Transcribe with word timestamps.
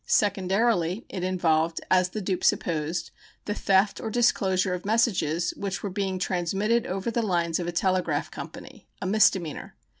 Secondarily 0.07 1.05
it 1.09 1.23
involved, 1.23 1.79
as 1.91 2.09
the 2.09 2.21
dupe 2.21 2.43
supposed, 2.43 3.11
the 3.45 3.53
theft 3.53 4.01
or 4.01 4.09
disclosure 4.09 4.73
of 4.73 4.83
messages 4.83 5.51
which 5.55 5.83
were 5.83 5.91
being 5.91 6.17
transmitted 6.17 6.87
over 6.87 7.11
the 7.11 7.21
lines 7.21 7.59
of 7.59 7.67
a 7.67 7.71
telegraph 7.71 8.31
company 8.31 8.87
a 8.99 9.05
misdemeanor. 9.05 9.75